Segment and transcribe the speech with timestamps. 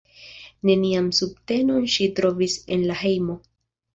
[0.69, 3.37] Nenian subtenon ŝi trovis en la hejmo.